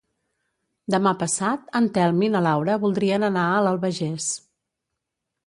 [0.95, 4.33] Demà passat en Telm i na Laura voldrien anar a l'Albagés.